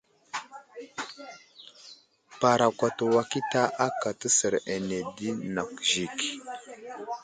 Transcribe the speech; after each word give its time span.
Parakwato 2.39 3.03
wakita 3.15 3.61
aka 3.85 4.09
təsər 4.19 4.53
ane 4.73 4.99
di 5.15 5.27
nakw 5.53 5.73
Zik. 5.91 6.17